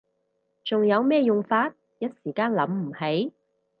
[0.63, 1.75] 仲有咩用法？
[1.99, 3.31] 一時間諗唔起